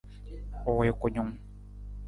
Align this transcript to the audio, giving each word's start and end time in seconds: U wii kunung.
U 0.69 0.71
wii 0.77 0.93
kunung. 0.99 1.31